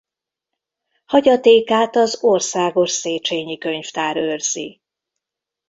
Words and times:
Hagyatékát 1.05 1.95
az 1.95 2.17
Országos 2.23 2.91
Széchényi 2.91 3.57
Könyvtár 3.57 4.17
őrzi. 4.17 4.81